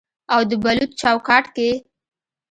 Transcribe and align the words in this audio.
او 0.33 0.41
د 0.49 0.51
بلوط 0.63 0.91
چوکاټ 1.01 1.45
کې 1.55 1.69